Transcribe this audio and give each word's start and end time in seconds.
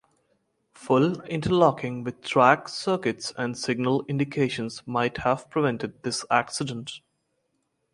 Full 0.73 1.21
interlocking 1.25 2.03
with 2.03 2.23
track 2.23 2.67
circuits 2.69 3.33
and 3.37 3.55
signal 3.55 4.03
indications 4.07 4.81
might 4.87 5.17
have 5.17 5.47
prevented 5.51 6.01
this 6.01 6.25
accident. 6.31 7.01